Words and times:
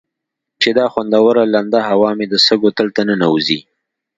چې 0.61 0.69
دا 0.79 0.85
خوندوره 0.93 1.43
لنده 1.53 1.79
هوا 1.89 2.09
مې 2.17 2.25
د 2.29 2.35
سږو 2.45 2.69
تل 2.77 2.87
ته 2.95 3.01
ننوځي. 3.09 3.59